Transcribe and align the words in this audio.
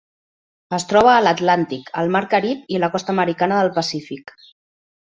Es 0.77 0.85
troba 0.93 1.11
a 1.17 1.19
l'Atlàntic, 1.25 1.93
el 2.03 2.11
mar 2.17 2.23
Carib 2.33 2.75
i 2.77 2.83
la 2.87 2.93
costa 2.97 3.17
americana 3.19 3.63
del 3.63 3.73
Pacífic. 3.81 4.39